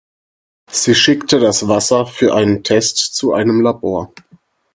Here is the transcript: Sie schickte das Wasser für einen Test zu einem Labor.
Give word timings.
Sie 0.71 0.95
schickte 0.95 1.39
das 1.39 1.67
Wasser 1.67 2.07
für 2.07 2.33
einen 2.33 2.63
Test 2.63 3.13
zu 3.13 3.35
einem 3.35 3.61
Labor. 3.61 4.11